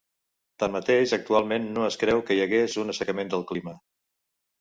[0.61, 3.75] Tanmateix actualment no es creu que hi hagués un assecament del clima.